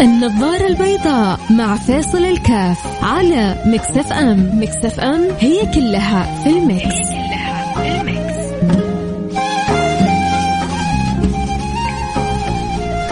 [0.00, 4.60] النظارة البيضاء مع فاصل الكاف على Mix FM.
[4.62, 8.34] Mix FM هي كلها في ال mix, هي كلها في ال mix.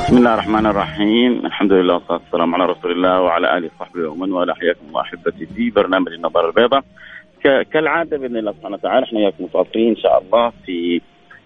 [0.05, 1.47] بسم الله الرحمن الرحيم.
[1.47, 4.55] الحمد لله والصلاة والسلام على رسول الله وعلى آله وصحبه ومن والاه.
[4.55, 6.85] حياكم الله أحبتي في برنامج النظارة البيضاء.
[7.73, 11.01] كالعادة بإذن الله سبحانه وتعالى إحنا وياكم متواصلين إن شاء الله في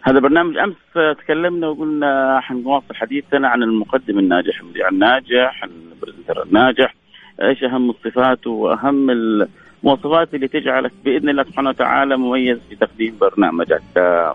[0.09, 0.77] هذا برنامج أمس
[1.19, 6.95] تكلمنا وقلنا حنواصل حديثنا عن المقدم الناجح المذيع الناجح البرزنتر الناجح.
[7.43, 13.83] إيش أهم الصفات وأهم المواصفات اللي تجعلك بإذن الله سبحانه وتعالى مميز في تقديم برنامجك؟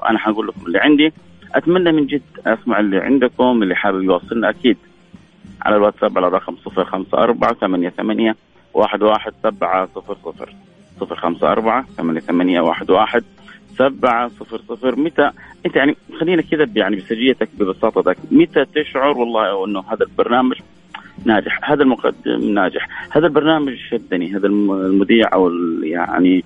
[0.09, 1.13] أنا حقول لكم اللي عندي.
[1.55, 4.77] أتمنى من جد أسمع اللي عندكم اللي حابب يوصلنا أكيد.
[5.61, 8.33] على الواتساب على الرقم 054 88
[8.75, 13.23] 11700 054 88 11700
[13.77, 15.31] سبعة صفر صفر متى؟
[15.65, 20.57] أنت يعني خلينا كذا يعني بسجيتك ببساطتك متى تشعر والله إنه هذا البرنامج
[21.25, 25.51] ناجح هذا المقدم ناجح هذا البرنامج شدني هذا المذيع أو
[25.83, 26.43] يعني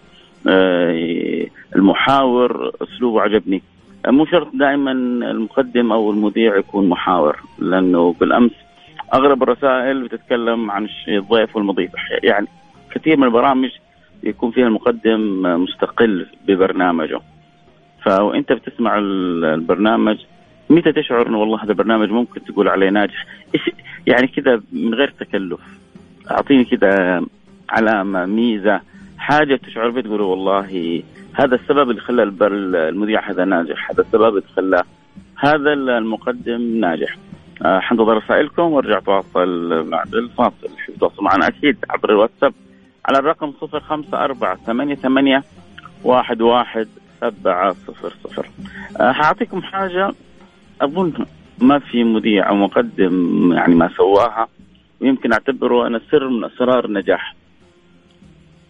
[0.48, 3.62] آه، المحاور أسلوبه عجبني.
[4.08, 4.92] مو شرط دائما
[5.32, 8.52] المقدم أو المذيع يكون محاور لأنه بالأمس
[9.14, 11.92] أغلب الرسائل بتتكلم عن الضيف والمضيف.
[12.24, 12.48] يعني
[12.92, 13.70] كثير من البرامج
[14.24, 17.20] يكون فيها المقدم مستقل ببرنامجه.
[18.04, 20.18] فانت بتسمع البرنامج
[20.70, 23.26] متى تشعر إنه والله هذا البرنامج ممكن تقول عليه ناجح؟
[24.08, 25.60] يعني كذا من غير تكلف.
[26.32, 27.24] أعطيني كذا
[27.70, 28.82] علامة ميزة
[29.18, 34.48] حاجة تشعر بها تقول والله هذا السبب اللي خلى المذيع هذا ناجح هذا السبب اللي
[34.56, 34.84] خلى
[35.38, 37.18] هذا المقدم ناجح.
[37.66, 40.70] آه، حنتظر رسائلكم وأرجع تواصل بعد الفاصل
[41.22, 42.54] معنا أكيد عبر الواتساب.
[43.06, 45.44] على الرقم صفر خمسة أربعة ثمانية ثمانية
[46.04, 46.88] واحد واحد
[47.22, 48.50] سبعة صفر صفر.
[49.00, 50.12] أه حأعطيكم حاجة.
[50.82, 51.14] أظن
[51.62, 54.48] ما في مذيع أو مقدم يعني ما سواها.
[55.02, 57.36] ويمكن أعتبره أنا سر من أسرار النجاح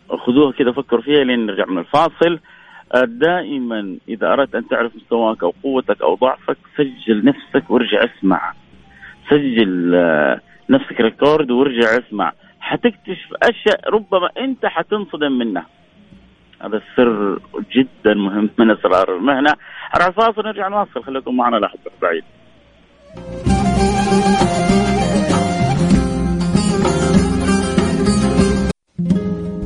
[0.09, 2.39] خذوها كذا فكروا فيها لين نرجع من الفاصل.
[2.93, 8.53] أه، دائما إذا أردت أن تعرف مستواك أو قوتك أو ضعفك سجل نفسك وارجع اسمع.
[9.29, 12.31] سجل أه، نفسك record وارجع اسمع.
[12.65, 15.65] حتكتشف أشياء ربما أنت حتنصدم منها.
[16.61, 17.39] هذا السر
[17.75, 19.53] جدا مهم من أسرار المهنة.
[19.97, 21.03] راح فاصل نرجع نواصل.
[21.03, 22.23] خليكم معنا حد بعيد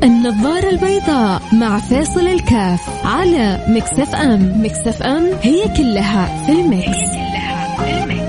[0.03, 4.63] النظارة البيضاء مع فاصل الكاف على Mix FM.
[4.65, 7.19] Mix FM هي كلها في ال mix.
[7.77, 8.28] حياكم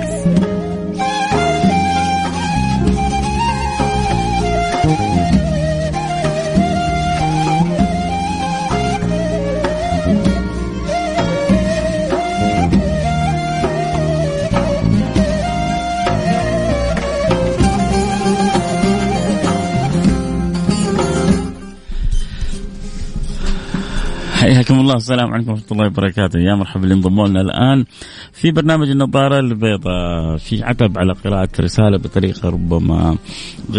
[24.90, 25.02] الله.
[25.02, 26.38] السلام عليكم ورحمة الله وبركاته.
[26.38, 27.84] يا مرحبا اللي انضموا لنا الآن
[28.32, 30.36] في برنامج النظارة البيضاء.
[30.36, 33.16] في عتب على قراءة رسالة بطريقة ربما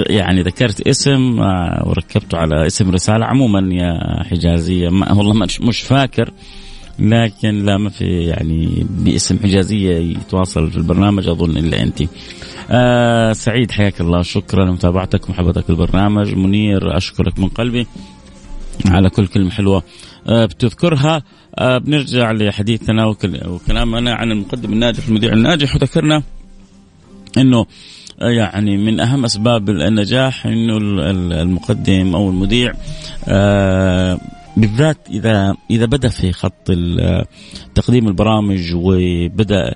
[0.10, 3.26] يعني ذكرت اسم آه، وركبته على اسم رسالة.
[3.26, 6.32] عموما يا حجازيه ما والله مش فاكر
[7.00, 12.04] لكن لا ما في يعني باسم حجازية يتواصل في البرنامج أظن إلا أنت.
[12.70, 14.22] آه سعيد حياك الله.
[14.22, 17.88] شكرا لمتابعتك ومحبتك البرنامج منير أشكرك من قلبي
[18.86, 19.84] على كل كلمة حلوة.
[20.26, 21.24] بتذكرها.
[21.56, 23.06] آه، بنرجع لحديثنا
[23.46, 26.24] وكلامنا عن المقدم الناجح المذيع الناجح وذكرنا
[27.38, 27.66] إنه
[28.22, 30.78] آه، يعني من أهم أسباب النجاح إنه
[31.42, 32.74] المقدم أو المذيع
[34.58, 36.72] بالذات اذا إذا بدأ في خط
[37.76, 39.76] تقديم البرامج وبدأ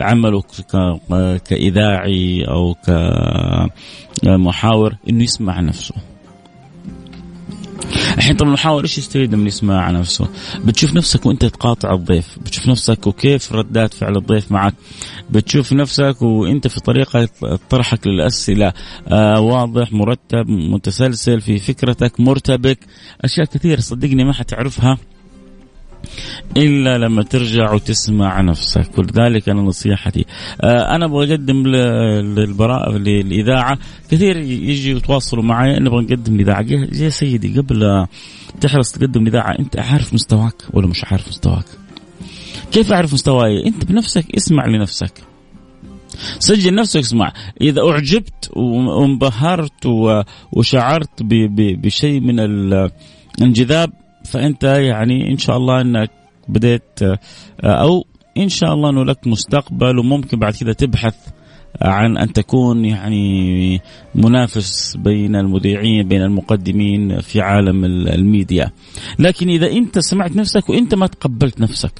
[0.00, 0.42] عمله
[1.44, 2.74] كإذاعي أو
[4.22, 5.94] كمحاور إنه يسمع نفسه.
[8.16, 10.28] الحين طبعا المحاور إيش يستفيد من يسمع نفسه؟
[10.64, 14.74] بتشوف نفسك وأنت تقاطع الضيف، بتشوف نفسك وكيف ردات فعل الضيف معك،
[15.30, 17.28] بتشوف نفسك وأنت في طريقة
[17.70, 18.72] طرحك للأسئلة
[19.08, 22.78] آه واضح مرتب متسلسل في فكرتك مرتبك،
[23.20, 24.98] أشياء كثيرة صدقني ما حتعرفها
[26.56, 28.98] إلا لما ترجع وتسمع نفسك.
[28.98, 30.24] ولذلك أنا نصيحتي.
[30.60, 33.78] آه، أنا أبغى أقدم للبراءة للإذاعة.
[34.10, 35.80] كثير يجي يتواصلوا معي.
[35.80, 38.06] نبغى نقدم الاذاعه يا سيدي قبل
[38.60, 41.64] تحرص تقدم الاذاعه أنت عارف مستواك ولا مش عارف مستواك؟
[42.72, 45.12] كيف أعرف مستواي؟ أنت بنفسك اسمع لنفسك.
[46.38, 47.32] سجل نفسك اسمع.
[47.60, 49.86] إذا أعجبت وانبهرت
[50.52, 53.92] وشعرت بشيء من الانجذاب
[54.24, 56.10] فأنت يعني إن شاء الله إنك
[56.48, 57.18] بديت آه،
[57.64, 58.06] أو
[58.38, 61.14] إن شاء الله إنه لك مستقبل وممكن بعد كذا تبحث
[61.82, 63.80] عن أن تكون يعني
[64.14, 68.70] منافس بين المذيعين بين المقدمين في عالم الميديا.
[69.18, 71.92] لكن إذا أنت سمعت نفسك وأنت ما تقبلت نفسك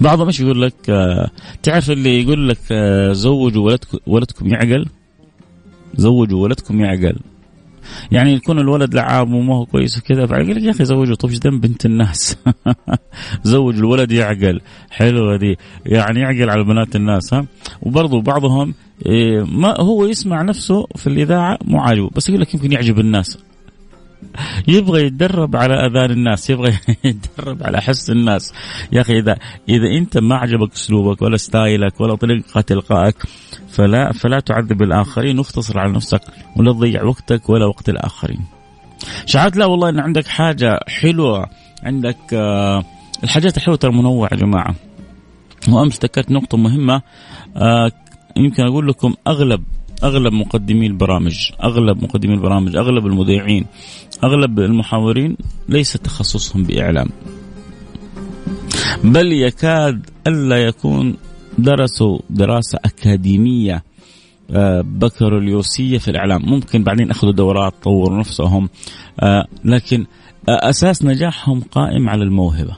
[0.00, 1.30] بعضهم إيش يقول لك آه،
[1.62, 4.86] تعرف اللي يقول لك آه، زوجوا ولدكم ولدكم يعقل؟
[5.94, 7.18] زوجوا ولدكم يعقل.
[8.12, 11.60] يعني يكون الولد لعاب وما هو كويس وكذا فيقول لك يا أخي زوجه إيش ذنب
[11.60, 12.36] بنت الناس.
[13.42, 14.60] زوج الولد يعقل.
[14.90, 17.46] حلوة دي يعني يعقل على بنات الناس ها؟
[17.82, 18.74] وبرضه بعضهم
[19.06, 22.10] إيه، ما هو يسمع نفسه في الإذاعة مو عاجبه.
[22.16, 23.38] بس يقول لك يمكن يعجب الناس.
[24.68, 28.52] يبغى يتدرب على أذان الناس يبغى يتدرب على حس الناس.
[28.92, 29.36] يا أخي اذا
[29.68, 33.16] إذا أنت ما عجبك أسلوبك ولا ستايلك ولا طريقة إلقائك
[33.68, 36.20] فلا فلا تعذب الآخرين واختصر على نفسك
[36.56, 38.40] ولا تضيع وقتك ولا وقت الآخرين.
[39.26, 41.46] شعرت لا والله إن عندك حاجة حلوة.
[41.82, 42.84] عندك آه
[43.24, 44.74] الحاجات الحلوة ترى منوعة يا جماعة.
[45.68, 47.02] وأمس ذكرت نقطة مهمة
[47.56, 47.92] آه
[48.36, 49.64] يمكن أقول لكم اغلب
[50.04, 53.66] أغلب مقدمي البرامج أغلب مقدمي البرامج أغلب المذيعين
[54.24, 55.36] أغلب المحاورين
[55.68, 57.08] ليس تخصصهم بإعلام
[59.04, 61.16] بل يكاد ألا يكون
[61.58, 63.82] درسوا دراسة أكاديمية
[64.50, 66.42] آه، بكالوريوسية في الإعلام.
[66.46, 68.68] ممكن بعدين أخذوا دورات طوروا نفسهم
[69.20, 70.06] آه، لكن
[70.48, 72.76] آه، أساس نجاحهم قائم على الموهبة.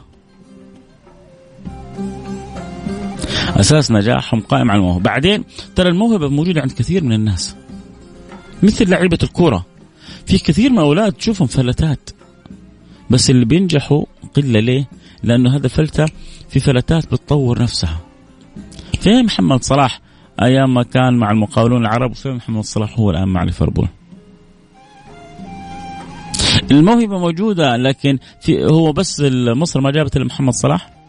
[3.57, 5.03] أساس نجاحهم قائم على الموهبة.
[5.03, 5.45] بعدين
[5.77, 7.57] ترى الموهبة موجودة عند كثير من الناس
[8.63, 9.67] مثل لعيبة الكورة.
[10.31, 12.11] في كثير من الاولاد تشوفهم فلتات.
[13.11, 14.05] بس اللي بينجحوا
[14.35, 14.89] قلة ليه؟
[15.23, 16.07] لأنه هذا فلتة
[16.49, 18.01] في فلتات بتطور نفسها.
[19.01, 20.01] فين محمد صلاح
[20.43, 23.89] أيام ما كان مع المقاولون العرب وفين محمد صلاح هو الآن مع ليفربول.
[26.71, 29.23] الموهبة موجودة لكن في هو بس
[29.57, 31.00] مصر ما جابت إلا محمد صلاح.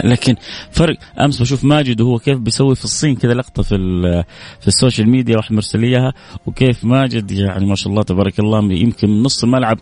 [0.12, 0.34] لكن
[0.70, 3.76] فرق أمس بشوف ماجد وهو كيف بيسوي في الصين كذا لقطة في
[4.60, 6.12] في ال social media واحد مرسل إياها
[6.46, 9.78] وكيف ماجد يعني ما شاء الله تبارك الله يمكن نص الملعب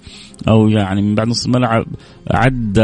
[0.49, 1.87] أو يعني من بعد نص الملعب
[2.31, 2.81] عدى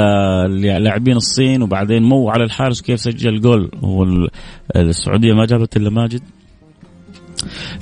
[0.79, 3.71] لاعبين الصين وبعدين مو على الحارس وكيف سجل جول.
[3.85, 4.07] هو
[4.77, 6.23] السعودية ما جابت إلا ماجد.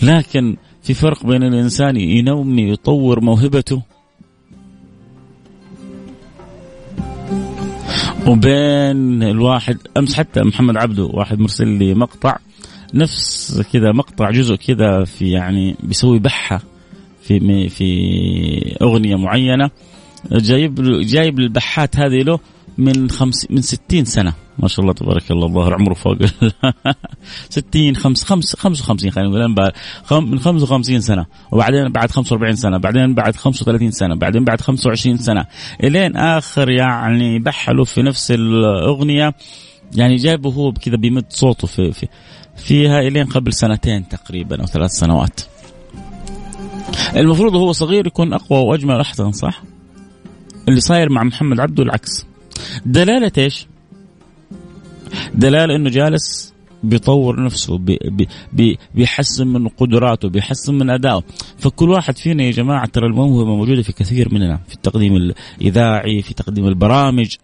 [0.02, 3.82] لكن في فرق بين الإنسان ينمي يطور موهبته
[8.26, 12.36] وبين الواحد أمس حتى محمد عبده واحد مرسل لي مقطع
[12.94, 16.62] نفس كذا مقطع جزء كذا في يعني بيسوي بحة
[17.22, 19.70] في في أغنية معينة
[20.32, 22.38] جايب جايب البحات هذه له
[22.78, 24.32] من خمس من 60 سنة.
[24.58, 26.16] ما شاء الله تبارك الله الظاهر عمره فوق.
[27.50, 29.72] 60 خمس خمس 55 خلينا نقول.
[30.22, 31.26] من 55 سنة.
[31.52, 32.78] وبعدين بعد 45 سنة.
[32.78, 34.14] بعدين بعد 35 سنة.
[34.14, 35.46] بعدين بعد 25 سنة.
[35.84, 39.34] إلين آخر يعني بحلوا في نفس الأغنية.
[39.94, 42.08] يعني جايبه هو كذا بيمد صوته في, في
[42.56, 45.40] فيها إلين قبل سنتين تقريبا أو ثلاث سنوات.
[47.16, 49.62] المفروض هو صغير يكون أقوى وأجمل واحسن صح؟
[50.68, 52.26] اللي صاير مع محمد عبده العكس.
[52.86, 53.66] دلالة إيش؟
[55.34, 56.52] دلالة إنه جالس
[56.82, 57.98] بيطور نفسه بي
[58.52, 61.22] بي بيحسن من قدراته بيحسن من أدائه.
[61.58, 65.16] فكل واحد فينا يا جماعة ترى الموهبة موجودة في كثير مننا في التقديم
[65.60, 67.36] الإذاعي في تقديم البرامج.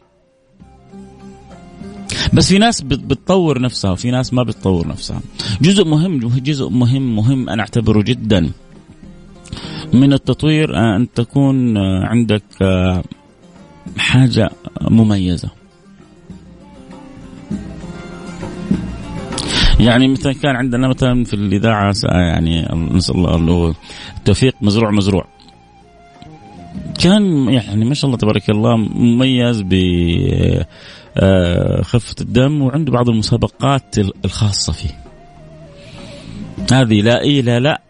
[2.32, 5.20] بس في ناس بتطور نفسها وفي ناس ما بتطور نفسها.
[5.62, 8.50] جزء مهم جزء مهم مهم أنا أعتبره جدا.
[9.92, 13.02] من التطوير آه، أن تكون آه، عندك آه،
[13.96, 14.50] حاجة
[19.80, 23.74] يعني مثلا كان عندنا مثلا في الإذاعة يعني نسأل الله
[24.18, 25.26] التوفيق مزروع مزروع.
[27.00, 29.74] كان يعني ما شاء الله تبارك الله مميز ب
[31.82, 35.00] خفة الدم وعنده بعض المسابقات الخاصة فيه.
[36.72, 37.80] هذه لا إيه لا لا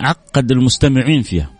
[0.00, 1.50] عقد المستمعين فيها.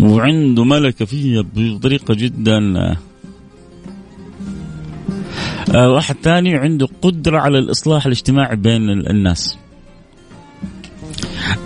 [0.00, 2.96] وعنده ملكة فيها بطريقة جدا آه
[5.74, 9.58] واحد ثاني عنده قدرة على الإصلاح الاجتماعي بين الناس.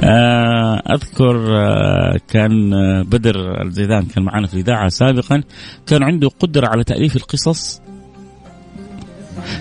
[0.04, 2.70] آه أذكر آه كان
[3.02, 5.42] بدر الزيدان كان معنا في الإذاعة سابقا
[5.86, 7.80] كان عنده قدرة على تأليف القصص.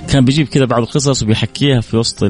[0.09, 2.23] كان بيجيب كذا بعض القصص وبيحكيها في وسط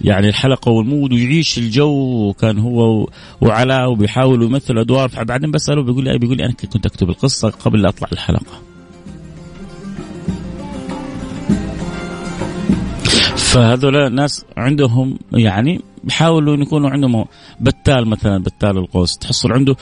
[0.00, 3.08] يعني الحلقة والمود ويعيش الجو وكان هو
[3.40, 5.08] وعلاء وبيحاول يمثل أدوار.
[5.08, 8.73] فبعدين بسأله بيقول لي بيقول لي أنا كنت أكتب القصة قبل لا أطلع الحلقة.
[13.54, 17.24] فهذول ناس عندهم يعني بيحاولوا يكونوا عندهم
[17.60, 19.18] بتال مثلا بتال القوس.
[19.18, 19.76] تحصل عنده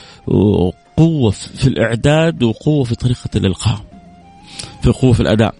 [0.97, 3.79] قوة في الإعداد وقوة في طريقة الإلقاء
[4.81, 5.55] في قوة في الأداء.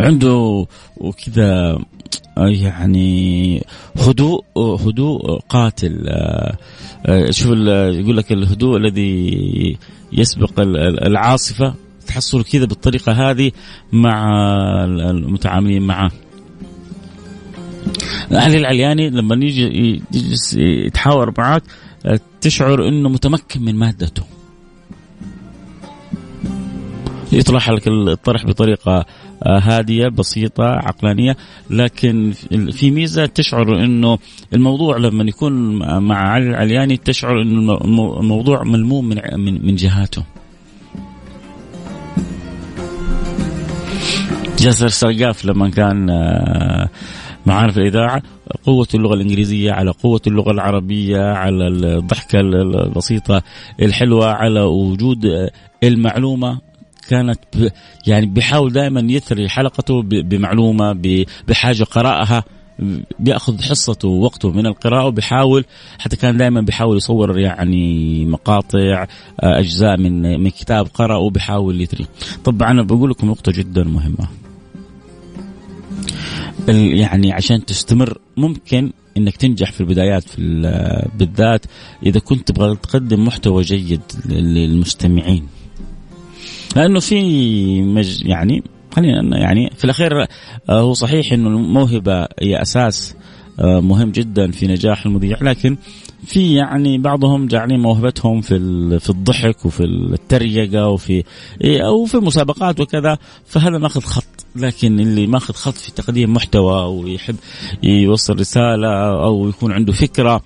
[0.00, 1.78] عنده وكذا
[2.36, 3.62] يعني
[3.96, 6.06] هدوء هدوء قاتل.
[7.30, 9.78] شوف يقول لك الهدوء الذي
[10.12, 10.60] يسبق
[11.06, 11.74] العاصفة
[12.06, 13.52] تحصل كذا بالطريقة هذه
[13.92, 14.30] مع
[14.84, 16.10] المتعاملين معه.
[18.32, 21.62] علي العلياني لما يجي يجلس يتحاور معك
[22.40, 24.22] تشعر إنه متمكن من مادته.
[27.32, 29.06] يطرح لك الطرح بطريقة
[29.46, 31.36] هادية بسيطة عقلانية
[31.70, 32.32] لكن
[32.72, 34.18] في ميزة تشعر إنه
[34.54, 37.78] الموضوع لما يكون مع علي العلياني تشعر إنه
[38.20, 40.24] الموضوع ملموم من من جهاته.
[44.58, 46.88] جاسر سرقاف لما كان آه،
[47.46, 48.22] معانا في الإذاعة
[48.66, 53.42] قوة اللغة الإنجليزية على قوة اللغة العربية على الضحكة البسيطة
[53.82, 55.18] الحلوة على وجود
[55.84, 56.60] المعلومة.
[57.08, 57.40] كانت
[58.06, 60.92] يعني بيحاول دائما يثري حلقته بمعلومة
[61.48, 62.44] بحاجة قرأها
[63.18, 65.64] بيأخذ حصته ووقته من القراءة وبيحاول
[65.98, 69.06] حتى كان دائما بيحاول يصور يعني مقاطع
[69.40, 72.06] أجزاء من من كتاب قرأه وبيحاول يثري.
[72.44, 74.39] طبعا بقول لكم نقطة جدا مهمة.
[76.68, 80.40] يعني عشان تستمر ممكن إنك تنجح في البدايات في
[81.18, 81.66] بالذات
[82.06, 85.46] إذا كنت تبغى تقدم محتوى جيد للمستمعين.
[86.76, 88.62] لأنه في مج يعني
[88.96, 93.16] خلينا يعني في الأخير آه، هو صحيح إنه الموهبة هي أساس
[93.60, 95.76] آه، مهم جدا في نجاح المذيع لكن
[96.24, 98.58] في يعني بعضهم جعلين موهبتهم في
[99.00, 101.24] في الضحك وفي التريقة وفي
[101.64, 104.24] أو في المسابقات وكذا فهذا ماخذ خط.
[104.56, 107.36] لكن اللي ماخذ خط في تقديم محتوى ويحب
[107.82, 110.42] يوصل رسالة أو يكون عنده فكرة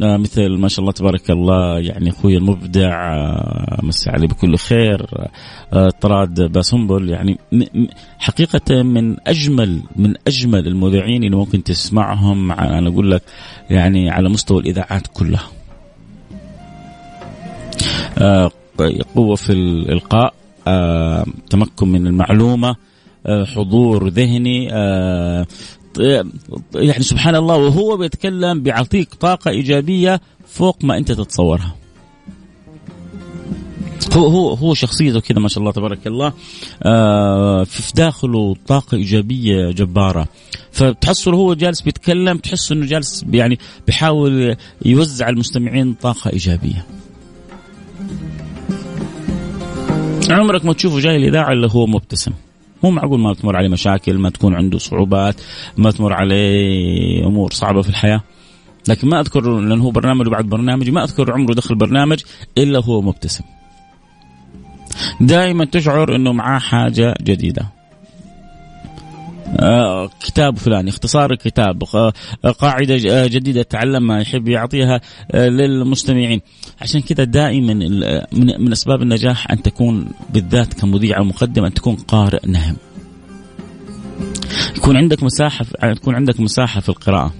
[0.00, 5.06] مثل ما شاء الله تبارك الله يعني أخوي المبدع آه، مسي عليه بكل خير
[5.72, 7.38] آه، طراد باسنبل يعني
[8.18, 13.22] حقيقة من أجمل من أجمل المذيعين اللي ممكن تسمعهم أنا أقول لك
[13.70, 15.48] يعني على مستوى الإذاعات كلها.
[19.14, 20.34] قوة في الإلقاء
[21.50, 22.76] تمكن من المعلومة
[23.28, 24.68] حضور ذهني
[26.74, 31.74] يعني سبحان الله وهو بيتكلم بيعطيك طاقة إيجابية فوق ما أنت تتصورها.
[34.12, 36.32] هو هو هو شخصيته كذا ما شاء الله تبارك الله
[36.82, 40.28] آه في داخله طاقة إيجابية جبارة.
[40.72, 46.86] فتحصل هو جالس بيتكلم تحس إنه جالس يعني بيحاول يوزع المستمعين طاقة إيجابية.
[50.30, 52.32] عمرك ما تشوفه جاي الاذاعه إلا هو مبتسم.
[52.82, 55.40] مو معقول ما تمر عليه مشاكل ما تكون عنده صعوبات
[55.76, 58.20] ما تمر عليه أمور صعبة في الحياة.
[58.88, 62.22] لكن ما أذكر لأنه هو برنامج وبعد برنامج ما أذكر عمره دخل برنامج
[62.58, 63.44] إلا هو مبتسم.
[65.20, 67.77] دائما تشعر إنه معاه حاجة جديدة.
[70.20, 71.82] كتاب فلاني اختصار الكتاب
[72.58, 75.00] قاعدة آه، جديدة تعلمها يحب يعطيها
[75.30, 76.40] آه، للمستمعين.
[76.80, 77.74] عشان كذا دائما
[78.32, 82.76] من, أسباب النجاح أن تكون بالذات كمذيع أو مقدم أن تكون قارئ نهم.
[84.76, 85.64] يكون عندك مساحة
[85.94, 87.32] تكون عندك مساحة في القراءة.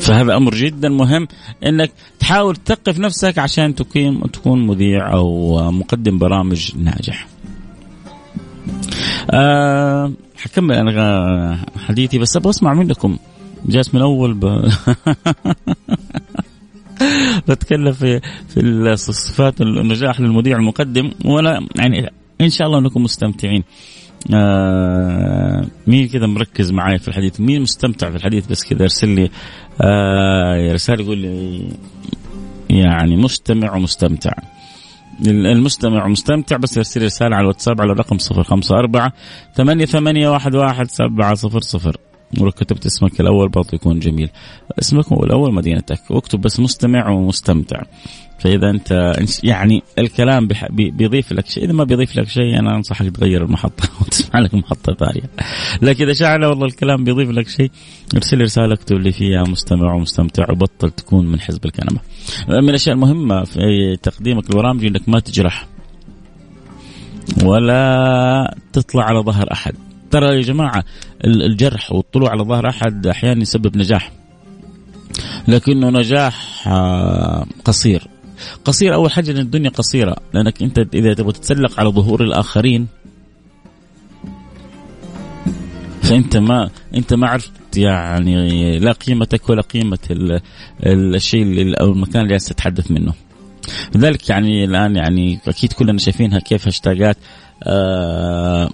[0.00, 1.28] فهذا أمر جدا مهم
[1.66, 7.26] إنك تحاول تثقف نفسك عشان تكون تكون مذيع أو مقدم برامج ناجح.
[9.34, 13.16] أه حكمل أنا حديثي بس أبغى أسمع منكم.
[13.66, 14.44] جالس من أول ب...
[17.48, 22.10] بتكلم في في صفات النجاح للمذيع المقدم وأنا يعني
[22.40, 23.64] إن شاء الله أنكم مستمتعين.
[24.34, 29.30] آه مين كذا مركز معي في الحديث؟ مين مستمتع في الحديث؟ بس كذا ارسل لي
[29.80, 31.68] آه رسالة يقول لي
[32.70, 34.32] يعني مستمع ومستمتع.
[35.26, 39.10] المستمع مستمتع بس يرسل رسالة على الواتساب على الرقم 054
[39.56, 44.30] 88 11700 ولو كتبت اسمك الأول برضه يكون جميل.
[44.78, 46.10] اسمك الأول مدينتك.
[46.10, 47.82] واكتب بس مستمع ومستمتع.
[48.38, 51.64] فإذا أنت يعني الكلام بيضيف لك شيء.
[51.64, 55.30] إذا ما بيضيف لك شيء أنا أنصحك تغير المحطة وتسمع لك محطة ثانية.
[55.82, 57.70] لكن إذا شعر والله الكلام بيضيف لك شيء
[58.16, 62.00] ارسل رسالة اكتب لي فيها مستمع ومستمتع وبطل تكون من حزب الكنبة.
[62.48, 65.66] من الأشياء المهمة في تقديمك للبرامج إنك ما تجرح
[67.44, 69.74] ولا تطلع على ظهر أحد.
[70.14, 70.84] ترى يا جماعة
[71.24, 74.10] الجرح والطلوع على ظهر أحد أحيانا يسبب نجاح.
[75.48, 78.02] لكنه نجاح آه، قصير.
[78.64, 82.86] قصير أول حاجة إن الدنيا قصيرة لأنك أنت إذا تبغى تتسلق على ظهور الآخرين
[86.02, 89.98] فأنت ما أنت ما عرفت يعني لا قيمتك ولا قيمة
[90.86, 93.12] الشيء أو المكان اللي تتحدث منه.
[93.94, 97.16] لذلك يعني الآن يعني أكيد كلنا شايفينها كيف هاشتاجات
[97.62, 98.70] آه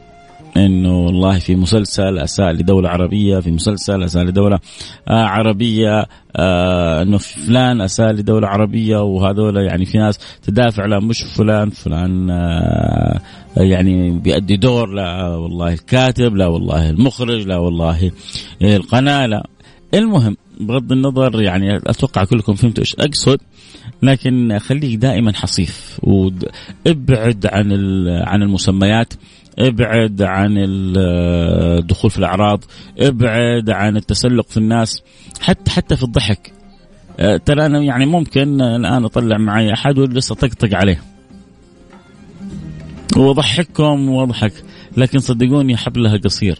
[0.56, 4.58] إنه والله في مسلسل أساء لدولة عربية في مسلسل أساء لدولة
[5.08, 11.22] آه عربية آه إنه فلان أساء لدولة عربية وهذول يعني في ناس تدافع لا مش
[11.22, 13.20] فلان فلان آه
[13.56, 18.10] يعني بيأدي دور لا والله الكاتب لا والله المخرج لا والله
[18.62, 19.46] القناة لا.
[19.94, 23.40] المهم بغض النظر يعني أتوقع كلكم فهمتوا إيش أقصد
[24.02, 27.72] لكن خليك دائما حصيف وابعد عن
[28.08, 29.14] عن المسميات.
[29.58, 32.64] ابعد عن الدخول في الأعراض
[32.98, 35.02] ابعد عن التسلق في الناس
[35.40, 36.52] حتى حتى في الضحك.
[37.20, 41.02] أه، ترى أنا يعني ممكن الآن أطلع معي أحد ولسه طقطق عليه.
[43.16, 44.52] وأضحككم وأضحك
[44.96, 46.58] لكن صدقوني حبلها قصير.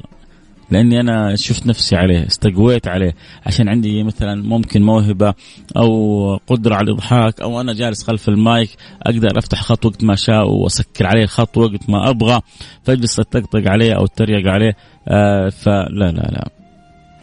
[0.71, 3.15] لأني أنا شفت نفسي عليه استقويت عليه.
[3.47, 5.35] عشان عندي مثلا ممكن موهبة
[5.77, 8.71] أو قدرة على الإضحاك أو أنا جالس خلف المايك
[9.03, 12.41] أقدر أفتح خط وقت ما شاء وأسكر عليه الخط وقت ما أبغى
[12.83, 14.77] فاجلس أطقطق عليه أو أتريق عليه.
[15.09, 16.49] آه فلا لا لا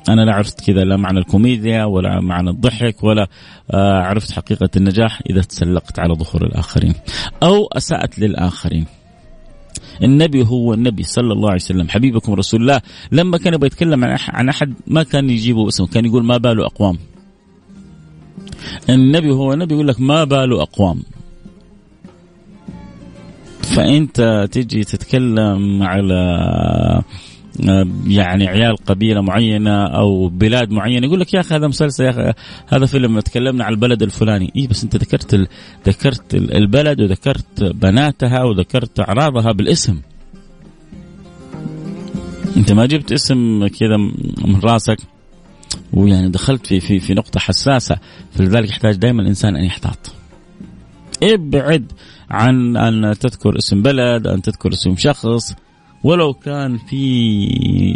[0.10, 3.28] أنا لا عرفت كذا لا معنى الكوميديا ولا معنى الضحك ولا
[3.72, 6.94] آه عرفت حقيقة النجاح إذا تسلقت على ظهور الآخرين
[7.44, 8.86] أو اسات للآخرين.
[10.04, 12.82] النبي هو النبي صلى الله عليه وسلم حبيبكم رسول الله.
[13.12, 16.98] لما كان يبغى يتكلم عن أحد ما كان يجيبه اسمه كان يقول ما بال أقوام.
[18.90, 21.04] النبي هو النبي يقول لك ما بال أقوام.
[23.62, 26.24] فأنت تجي تتكلم على
[28.08, 32.34] يعني عيال قبيلة معينة أو بلاد معينة يقول لك يا أخي هذا مسلسل يا أخي
[32.68, 34.52] هذا فيلم تكلمنا عن البلد الفلاني.
[34.56, 35.48] اي بس أنت ذكرت ال...
[35.86, 40.02] ذكرت البلد وذكرت بناتها وذكرت أعراضها بالاسم.
[42.58, 43.98] أنت ما جبت اسم كذا
[44.46, 44.98] من راسك؟
[45.94, 47.98] ويعني دخلت في في في نقطة حساسة.
[48.32, 50.14] فلذلك يحتاج دائما الانسان أن يحتاط.
[51.24, 51.92] ابعد
[52.30, 55.54] عن أن تذكر اسم بلد أن تذكر اسم شخص.
[56.04, 56.96] ولو كان في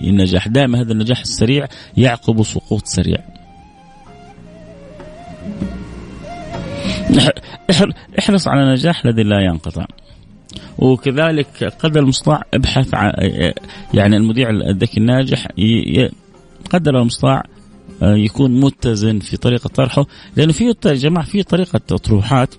[0.04, 3.18] النجاح دائما هذا النجاح السريع يعقب سقوط سريع.
[8.20, 9.86] احرص على النجاح الذي لا ينقطع.
[10.78, 13.12] وكذلك قدر المستطاع ابحث عن
[13.94, 15.48] يعني المذيع الذكي الناجح
[16.70, 17.44] قدر المستطاع
[18.04, 22.56] آه، يكون متزن في طريقة طرحه لأنه في يا جماعة في طريقة اطروحات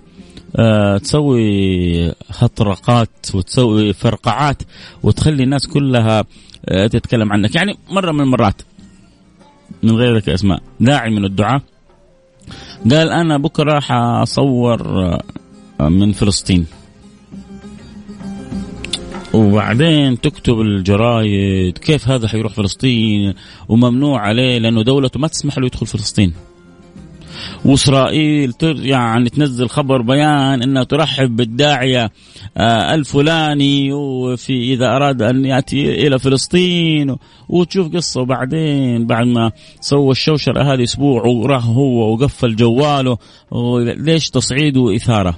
[0.55, 4.63] آه، تسوي هطرقات وتسوي فرقعات
[5.03, 6.23] وتخلي الناس كلها
[6.65, 7.55] آه، تتكلم عنك.
[7.55, 8.61] يعني مرة من المرات
[9.83, 11.61] من غير ذكر أسماء داعي من الدعاة
[12.91, 14.81] قال أنا بكرة حصور
[15.79, 16.65] آه، من فلسطين.
[19.33, 23.33] وبعدين تكتب الجرايد كيف هذا حيروح فلسطين
[23.69, 26.33] وممنوع عليه لأنه دولته ما تسمح له يدخل فلسطين.
[27.65, 32.11] وإسرائيل يعني تنزل خبر بيان إنها ترحب بالداعية
[32.57, 37.15] آه، الفلاني وفي إذا أراد أن يأتي إلى فلسطين
[37.49, 43.17] وتشوف قصة وبعدين بعد ما سوى الشوشرة هذه أسبوع وراح هو وقفل جواله
[43.97, 45.37] ليش تصعيد وإثارة؟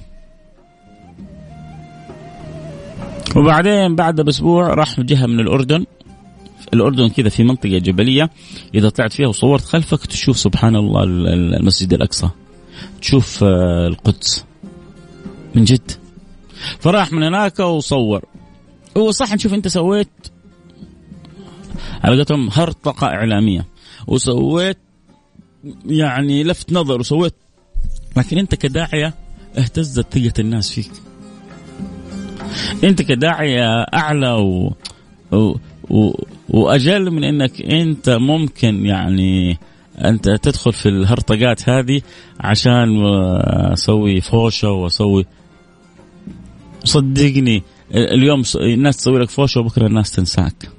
[3.35, 5.85] وبعدين بعد بأسبوع راح جهة من الأردن
[6.73, 8.30] الأردن كذا في منطقة جبلية
[8.75, 12.30] إذا طلعت فيها وصورت خلفك تشوف سبحان الله المسجد الأقصى
[13.01, 14.45] تشوف آه، القدس.
[15.56, 15.91] من جد.
[16.80, 18.25] فراح من هناك وصور.
[18.97, 20.10] هو صح نشوف أنت سويت
[22.04, 23.65] على قولتهم هرطقة إعلامية.
[24.08, 24.78] وسويت
[25.86, 27.34] يعني لفت نظر وسويت
[28.17, 29.13] لكن أنت كداعية
[29.58, 30.91] اهتزت ثقة الناس فيك.
[32.84, 34.73] أنت كداعية أعلى و...
[35.32, 35.56] و...
[35.89, 36.12] و...
[36.50, 39.58] وأجل من إنك أنت ممكن يعني
[39.98, 42.02] أنت تدخل في الهرطقات هذه
[42.39, 43.06] عشان
[43.74, 45.26] أسوي فوشة واسوي
[46.84, 47.63] صدقني
[47.95, 50.69] اليوم الناس تسوي لك فوشة وبكرة الناس تنساك.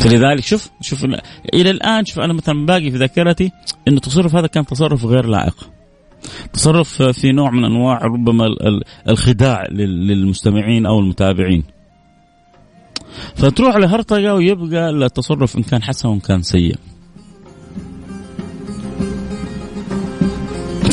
[0.00, 1.04] فلذلك شوف شوف
[1.54, 3.50] إلى الآن شوف أنا مثلا باقي في ذاكرتي
[3.88, 5.70] إنه التصرف هذا كان تصرف غير لائق.
[6.52, 8.46] تصرف في نوع من أنواع ربما
[9.08, 11.75] الخداع للمستمعين أو المتابعين.
[13.36, 16.76] فتروح لهرطقه ويبقى التصرف إن كان حسن وإن كان سيء.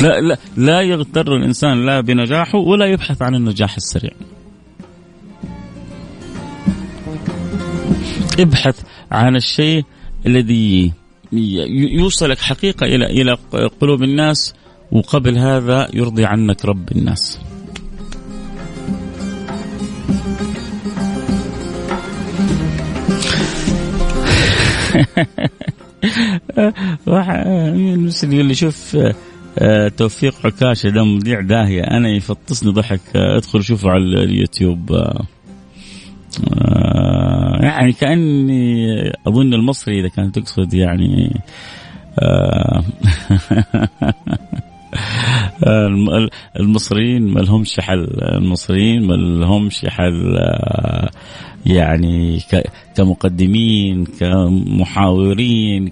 [0.02, 4.12] لا لا لا يغتر الإنسان لا بنجاحه ولا يبحث عن النجاح السريع.
[8.40, 8.82] ابحث
[9.12, 9.84] عن الشيء
[10.26, 10.94] الذي
[11.32, 13.38] يوصلك حقيقة إلى إلى
[13.82, 14.54] قلوب الناس
[14.92, 17.40] وقبل هذا يرضي عنك رب الناس.
[27.08, 28.98] المسلم يقول لي شوف
[29.60, 34.92] آه توفيق عكاشه ده مذيع داهية أنا يفطسني ضحك آه أدخل شوفه على اليوتيوب.
[34.92, 35.26] آه
[36.54, 38.88] آه يعني كأني
[39.28, 41.42] أظن المصري إذا كانت تقصد يعني
[42.20, 42.84] آه
[46.60, 51.10] المصريين ما لهمش حل المصريين ما لهمش حل آه،
[51.66, 52.40] يعني
[52.98, 55.92] كمقدمين كمحاورين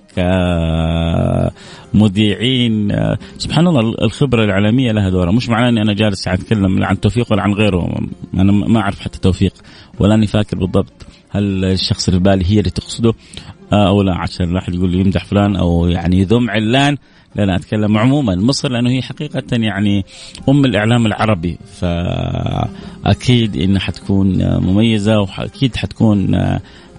[1.94, 2.92] كمذيعين.
[3.38, 5.32] سبحان الله الخبرة العالمية لها دورها.
[5.32, 8.08] مش معناه إني أنا جالس أتكلم عن توفيق ولا عن غيره.
[8.34, 9.54] أنا ما أعرف حتى توفيق
[10.00, 13.14] ولا أني فاكر بالضبط هل الشخص اللي بالي هي اللي تقصده.
[13.74, 16.98] آه، أو لا عشان لا احد يقول لي يمدح فلان أو يعني يذم علان.
[17.36, 20.06] لا لا أتكلم عموما مصر لأنه هي حقيقة يعني
[20.50, 26.36] أم الإعلام العربي فأكيد انها حتكون مميزة وأكيد حتكون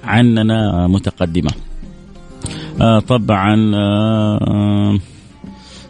[0.04, 1.50] عننا متقدمة.
[2.80, 4.98] آه، طبعا آه،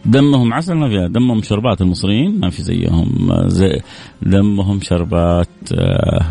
[0.05, 1.07] دمهم عسل ما فيها.
[1.07, 3.29] دمهم شربات المصريين ما في زيهم.
[3.45, 3.81] زي
[4.21, 6.25] دمهم شربات آه،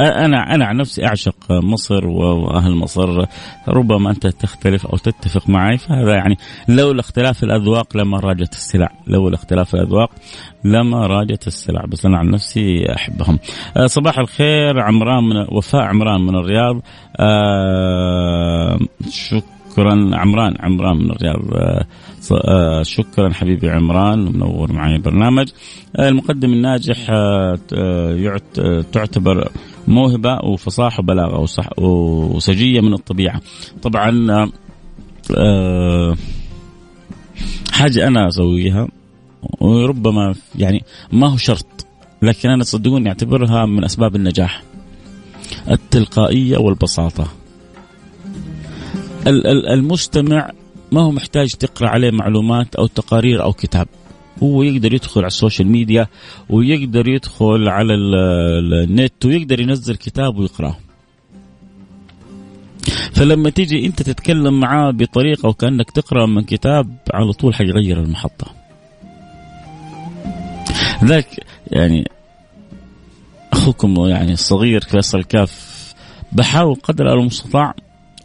[0.00, 3.24] أنا أنا عن نفسي أعشق مصر وأهل مصر.
[3.68, 6.36] ربما أنت تختلف أو تتفق معي فهذا يعني
[6.68, 8.88] لولا اختلاف الأذواق لما راجت السلع.
[9.06, 10.10] لولا اختلاف الأذواق
[10.64, 11.84] لما راجت السلع.
[11.88, 13.38] بس أنا عن نفسي أحبهم.
[13.76, 16.82] آه، صباح الخير عمران من وفاء عمران من الرياض.
[17.20, 18.78] آه،
[19.70, 21.38] شكرا عمران عمران من الرياض
[22.32, 25.48] آه، شكرا حبيبي عمران منور معي البرنامج.
[25.96, 27.58] آه، المقدم الناجح آه،
[28.92, 29.50] تعتبر
[29.88, 31.46] موهبة وفصاحة وبلاغة
[31.78, 33.40] وسجية من الطبيعة.
[33.82, 34.10] طبعا
[37.72, 38.88] حاجة أنا أسويها
[39.60, 41.86] وربما يعني ما هو شرط
[42.22, 44.62] لكن أنا صدقوني أعتبرها من أسباب النجاح.
[45.70, 47.39] التلقائية والبساطة.
[49.26, 50.50] المستمع
[50.92, 53.88] ما هو محتاج تقرأ عليه معلومات أو تقارير أو كتاب.
[54.42, 56.06] هو يقدر يدخل على ال social media
[56.50, 60.76] ويقدر يدخل على النت ويقدر ينزل كتاب ويقرأه.
[63.12, 68.46] فلما تيجي أنت تتكلم معاه بطريقة وكأنك تقرأ من كتاب على طول حيغير المحطة.
[71.04, 71.26] ذاك
[71.66, 72.04] يعني
[73.52, 75.94] أخوكم يعني الصغير فيصل كاف
[76.32, 77.74] بحاول قدر المستطاع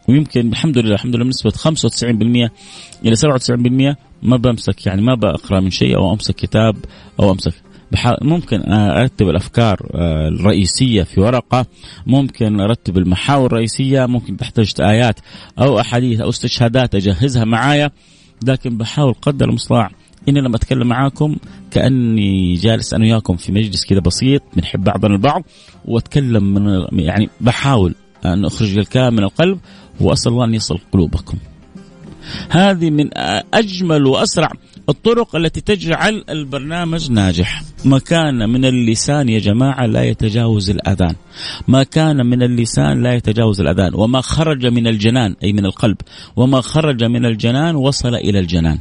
[0.09, 2.49] ويمكن الحمد لله الحمد لله بنسبة 95%
[3.05, 3.15] إلى
[3.93, 6.75] 97% ما بمسك يعني ما بقرا من شيء أو أمسك كتاب
[7.19, 7.53] أو أمسك.
[8.21, 11.65] ممكن أرتب الأفكار آه، الرئيسية في ورقة
[12.07, 15.19] ممكن أرتب المحاور الرئيسية ممكن تحتاج آيات
[15.59, 17.91] أو أحاديث أو استشهادات أجهزها معايا
[18.43, 19.89] لكن بحاول قدر المستطاع
[20.29, 21.35] إني لما أتكلم معاكم
[21.71, 25.43] كأني جالس أنا وياكم في مجلس كذا بسيط بنحب بعضنا البعض
[25.85, 29.59] وأتكلم من يعني بحاول أن أخرج الكلام من القلب
[30.01, 31.37] وأسأل الله أن يصل قلوبكم.
[32.49, 33.09] هذه من
[33.53, 34.51] أجمل وأسرع
[34.89, 37.63] الطرق التي تجعل البرنامج ناجح.
[37.85, 41.15] ما كان من اللسان يا جماعة لا يتجاوز الأذان.
[41.67, 43.91] ما كان من اللسان لا يتجاوز الأذان.
[43.95, 45.97] وما خرج من الجنان أي من القلب.
[46.35, 48.79] وما خرج من الجنان وصل إلى الجنان.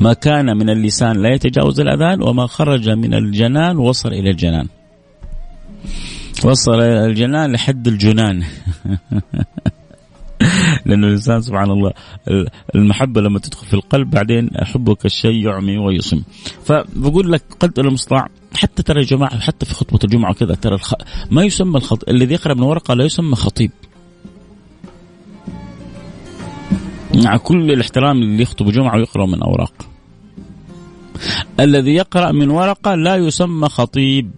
[0.00, 2.22] ما كان من اللسان لا يتجاوز الأذان.
[2.22, 4.68] وما خرج من الجنان وصل إلى الجنان.
[6.44, 8.44] وصل الجنان لحد الجنان.
[10.86, 11.92] لأنه الإنسان سبحان الله
[12.74, 16.22] المحبة لما تدخل في القلب بعدين حبك الشيء يعمي ويصم.
[16.64, 20.94] فبقول لك قدر المستطاع حتى ترى يا جماعة حتى في خطبة الجمعة وكذا ترى الخ...
[21.30, 22.08] ما يسمى الخط...
[22.08, 23.70] الذي يقرأ من ورقة لا يسمى خطيب.
[27.24, 29.72] مع كل الاحترام اللي يخطب جمعة ويقرأ من أوراق.
[31.60, 34.30] الذي يقرأ من ورقة لا يسمى خطيب.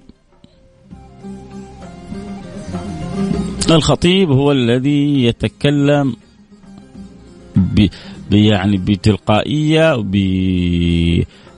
[3.70, 6.16] الخطيب هو الذي يتكلم
[7.56, 7.88] ب
[8.32, 10.14] يعني بتلقائية ب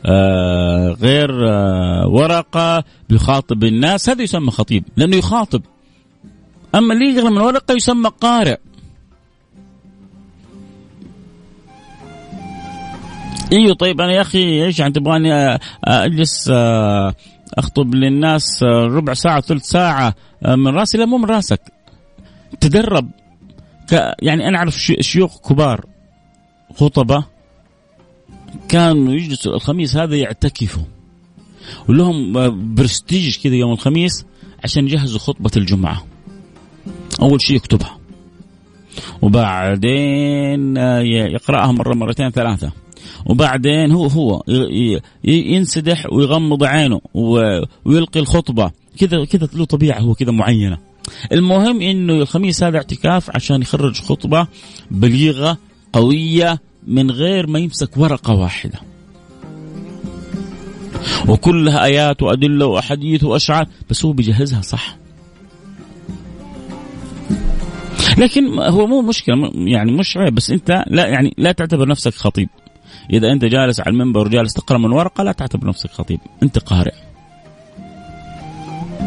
[0.07, 4.09] آه آه ورقة بيخاطب الناس.
[4.09, 5.63] هذا يسمى خطيب لأنه يخاطب.
[6.75, 8.57] أما اللي يقرأ من ورقة يسمى قارئ.
[13.53, 16.51] إيوه طيب أنا يا أخي إيش يعني تبغاني آه، أجلس
[17.59, 21.76] أخطب للناس ربع ساعة ثلث ساعة من راسي؟ لا مو من راسك.
[22.61, 23.11] تدرب
[24.23, 25.87] يعني أنا أعرف شيوخ كبار
[26.77, 27.25] خطبة
[28.69, 30.83] كانوا يجلسوا الخميس هذا يعتكفوا
[31.89, 32.33] ولهم
[32.75, 34.25] برستيج كذا يوم الخميس
[34.65, 36.05] عشان يجهزوا خطبة الجمعة.
[37.21, 37.99] أول شيء يكتبها.
[39.23, 42.73] وبعدين يقرأها مرة مرتين ثلاثة.
[43.27, 44.43] وبعدين هو هو
[45.25, 47.01] ينسدح ويغمض عينه
[47.85, 48.71] ويلقي الخطبة.
[48.99, 50.79] كذا كذا له طبيعة هو كذا معينة.
[51.33, 54.47] المهم إنه الخميس هذا اعتكاف عشان يخرج خطبة
[54.91, 55.59] بليغة
[55.93, 58.81] قوية من غير ما يمسك ورقة واحدة.
[61.29, 64.97] وكلها آيات وأدلة وأحاديث وأشعار بس هو بيجهزها صح.
[68.19, 72.49] لكن هو مو مشكلة يعني مش عيب بس أنت لا يعني لا تعتبر نفسك خطيب.
[73.13, 76.21] إذا أنت جالس على المنبر وجالس تقرأ من ورقة لا تعتبر نفسك خطيب.
[76.43, 77.06] أنت قارئ.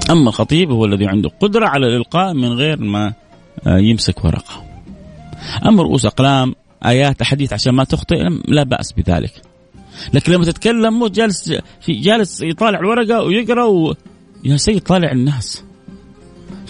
[0.09, 3.13] أما الخطيب هو الذي عنده قدرة على الإلقاء من غير ما
[3.67, 4.65] آه، يمسك ورقة.
[5.65, 8.15] أما رؤوس أقلام آيات أحاديث عشان ما تخطئ
[8.47, 9.41] لا بأس بذلك.
[10.13, 11.53] لكن لما تتكلم مو جالس
[11.89, 13.95] جالس يطالع الورقة ويقرأ و...
[14.43, 15.63] يا سيد طالع الناس.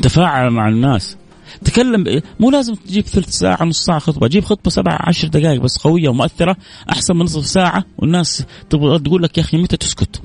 [0.02, 1.18] تفاعل مع الناس.
[1.66, 4.28] تكلم مو لازم تجيب ثلث ساعة نص ساعة خطبة.
[4.28, 6.58] جيب خطبة سبع عشر دقائق بس قوية ومؤثرة
[6.90, 7.84] أحسن من نصف ساعة.
[7.98, 10.22] والناس تبغى تقول لك يا أخي متى تسكت؟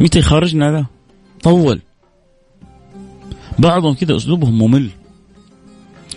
[0.00, 0.86] متى يخرجنا ذا
[1.42, 1.80] طول.
[3.58, 4.90] بعضهم كذا أسلوبهم ممل.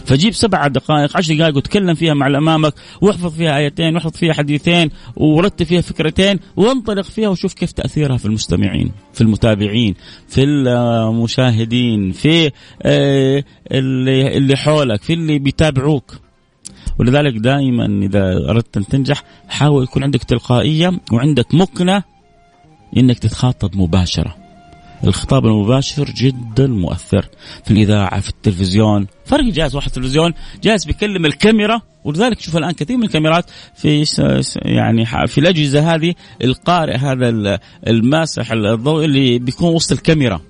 [0.05, 4.33] فجيب سبع دقائق عشر دقائق وتكلم فيها مع اللي امامك واحفظ فيها آيتين واحفظ فيها
[4.33, 9.95] حديثين ورتب فيها فكرتين وانطلق فيها وشوف كيف تأثيرها في المستمعين في المتابعين
[10.27, 16.19] في المشاهدين في آه، اللي اللي حولك في اللي بيتابعوك.
[16.99, 22.03] ولذلك دائما إذا أردت أن تنجح حاول يكون عندك تلقائية وعندك مكنه
[22.97, 24.35] إنك تتخاطب مباشرة.
[25.03, 27.25] الخطاب المباشر جدا مؤثر.
[27.65, 29.07] في الإذاعة في التلفزيون.
[29.25, 31.81] فرق جالس واحد تلفزيون جالس بيكلم الكاميرا.
[32.03, 34.05] ولذلك شوف الآن كثير من الكاميرات في
[34.65, 40.41] يعني في الأجهزة هذه القارئ هذا الماسح الضوئي اللي بيكون وسط الكاميرا.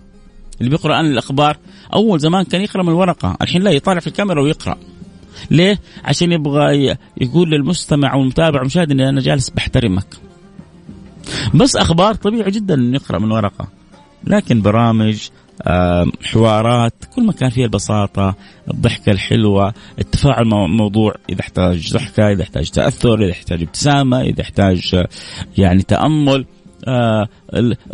[0.60, 1.58] اللي بيقرأ عن الأخبار.
[1.94, 4.78] أول زمان كان يقرأ من الورقه الحين لا يطالع في الكاميرا ويقرأ.
[5.52, 10.29] ليه؟ عشان يبغى يقول للمستمع والمتابع والمشاهد اني أنا جالس بحترمك.
[11.54, 13.68] بس أخبار طبيعي جدا انه يقرأ من ورقة.
[14.24, 15.30] لكن برامج
[16.24, 18.36] حوارات كل ما كان فيها البساطة
[18.74, 24.42] الضحكة الحلوة التفاعل مع الموضوع إذا احتاج ضحكة إذا احتاج تأثر إذا احتاج ابتسامة إذا
[24.42, 25.06] احتاج
[25.58, 26.46] يعني تأمل
[26.88, 27.28] آه،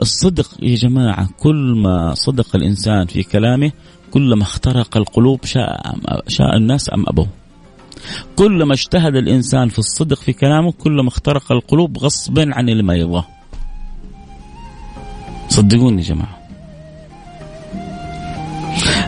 [0.02, 3.72] الصدق يا جماعة كل ما صدق الإنسان في كلامه
[4.12, 5.96] كلما اخترق القلوب شاء
[6.28, 7.26] شاء الناس أم أبوا
[8.36, 13.26] كلما اجتهد الإنسان في الصدق في كلامه كلما اخترق القلوب غصبا عن اللي ما يبغاه
[15.50, 16.40] صدقوني يا جماعة.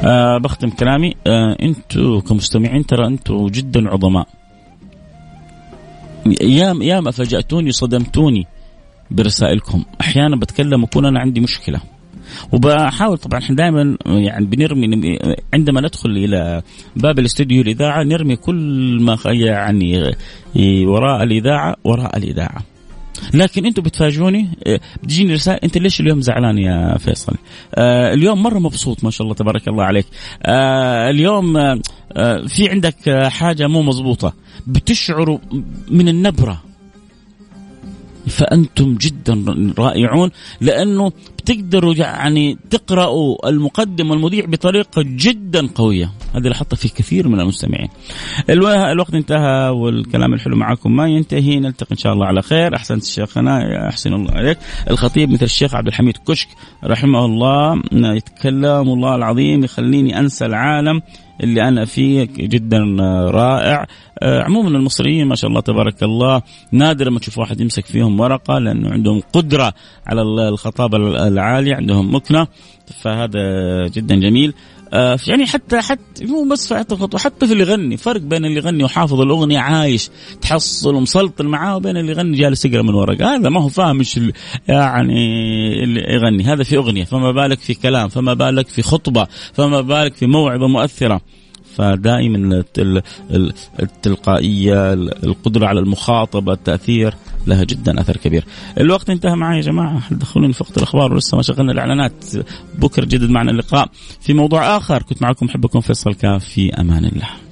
[0.04, 1.16] آه بختم كلامي.
[1.28, 4.28] آه أنتم كمستمعين ترى أنتم جدا عظماء.
[6.42, 8.48] يا يا ما فاجأتوني صدمتوني
[9.12, 9.84] برسائلكم.
[10.02, 11.80] أحيانا بتكلم اكون أنا عندي مشكلة.
[12.52, 15.20] وبحاول طبعا إحنا دائما يعني بنرمي
[15.54, 16.62] عندما ندخل إلى
[16.96, 20.16] باب الاستوديو الاذاعه نرمي كل ما يعني
[20.86, 22.64] وراء الإذاعة وراء الإذاعة
[23.34, 27.34] لكن أنتم بتفاجئوني آه، بتجيني رسائل أنت ليش اليوم زعلان يا فيصل؟
[27.76, 30.06] آه اليوم مرة مبسوط ما شاء الله تبارك الله عليك.
[30.44, 31.80] آه اليوم آه,
[32.14, 34.34] آه، في عندك حاجة مو مضبوطة
[34.68, 35.38] بتشعروا
[35.92, 36.62] من النبرة
[38.28, 39.46] فأنتم جدا
[39.78, 40.30] رائعون
[40.62, 46.12] لأنه بتقدروا يعني تقرأوا المقدم والمذيع بطريقة جدا قوية.
[46.36, 47.88] هذه حطها في كثير من المستمعين.
[48.50, 51.60] الوقت انتهى والكلام الحلو معكم ما ينتهي.
[51.60, 52.76] نلتقي إن شاء الله على خير.
[52.76, 54.58] أحسنت شيخنا أحسن الله عليك.
[54.90, 56.48] الخطيب مثل الشيخ عبد الحميد كشك
[56.84, 57.82] رحمه الله.
[57.92, 61.02] يتكلم الله العظيم يخليني أنسى العالم
[61.44, 62.78] اللي أنا فيه جدا
[63.30, 63.88] رائع.
[64.22, 68.60] آه، عموما المصريين ما شاء الله تبارك الله نادر ما تشوف واحد يمسك فيهم ورقة
[68.60, 69.74] لأنه عندهم قدرة
[70.08, 72.48] على الخطابه العاليه عندهم مكنة.
[73.02, 74.54] فهذا جدا جميل.
[74.94, 78.58] آه يعني حتى حتى مو بس في الخطوة حتى في اللي يغني فرق بين اللي
[78.58, 80.10] يغني وحافظ الأغنية عايش
[80.42, 84.20] تحصل ومسلطن معاه وبين اللي يغني جالس يقرأ من ورقة هذا ما هو فاهم إيش
[84.68, 85.14] يعني
[85.84, 86.44] اللي يغني.
[86.44, 90.68] هذا في أغنية فما بالك في كلام فما بالك في خطبة فما بالك في موعظة
[90.68, 91.22] مؤثرة.
[91.76, 92.64] فدائما
[93.80, 97.14] التلقائية القدرة على المخاطبة التأثير
[97.48, 98.46] لها جدا أثر كبير.
[98.80, 102.26] الوقت انتهى معي يا جماعة دخلوني في وقت الأخبار ولسه ما شغلنا الإعلانات
[102.80, 103.90] بكرة جدد معنا اللقاء
[104.22, 107.47] في موضوع آخر كنت معكم أحبكم فيصل كاف في أمان الله.